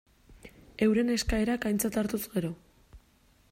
[0.85, 2.53] Euren eskaerak aintzat hartuz gero.